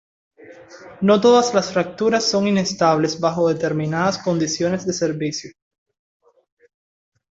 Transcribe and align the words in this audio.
No 0.99 1.21
todas 1.21 1.53
las 1.53 1.71
fracturas 1.71 2.23
son 2.25 2.47
inestables 2.47 3.19
bajo 3.19 3.47
determinadas 3.53 4.17
condiciones 4.17 4.83
de 4.87 4.93
servicio. 4.93 5.51